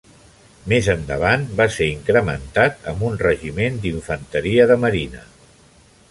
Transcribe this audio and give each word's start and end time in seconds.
Més 0.71 0.87
endavant 0.93 1.43
va 1.59 1.67
ser 1.75 1.89
incrementat 1.97 2.89
amb 2.93 3.03
un 3.09 3.19
regiment 3.25 3.77
d'Infanteria 3.83 4.65
de 4.73 4.79
marina. 4.87 5.23